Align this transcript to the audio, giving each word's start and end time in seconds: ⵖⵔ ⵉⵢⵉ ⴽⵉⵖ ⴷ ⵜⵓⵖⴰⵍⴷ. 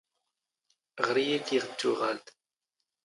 ⵖⵔ 1.03 1.15
ⵉⵢⵉ 1.23 1.37
ⴽⵉⵖ 1.47 1.63
ⴷ 1.69 1.73
ⵜⵓⵖⴰⵍⴷ. 1.79 2.25